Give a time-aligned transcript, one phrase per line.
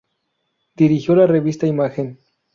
[0.75, 2.17] Dirigió la revista Imagen.